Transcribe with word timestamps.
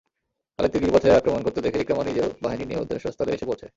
খালিদকে 0.59 0.81
গিরিপথে 0.81 1.09
আক্রমণ 1.11 1.41
করতে 1.43 1.59
দেখে 1.61 1.81
ইকরামা 1.81 2.03
নিজেও 2.03 2.27
বাহিনী 2.41 2.63
নিয়ে 2.65 2.81
উদ্দেশ্যস্থলে 2.81 3.31
এসে 3.33 3.45
পৌঁছে। 3.45 3.67